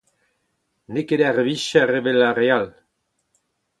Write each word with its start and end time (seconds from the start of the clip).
N’eo 0.91 1.05
ket 1.07 1.21
ur 1.29 1.39
vicher 1.47 1.89
evel 1.99 2.19
ar 2.27 2.35
re 2.39 2.47
all. 2.57 2.69